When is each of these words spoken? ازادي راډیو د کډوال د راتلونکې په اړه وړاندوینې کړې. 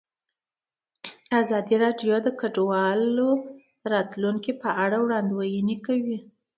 ازادي 1.41 1.75
راډیو 1.83 2.15
د 2.23 2.27
کډوال 2.39 2.99
د 3.17 3.19
راتلونکې 3.95 4.51
په 4.61 4.69
اړه 4.83 4.97
وړاندوینې 5.05 5.75
کړې. 5.85 6.17